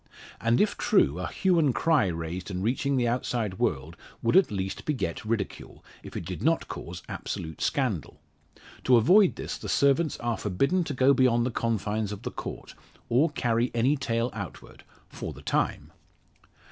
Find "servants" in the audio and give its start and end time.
9.69-10.17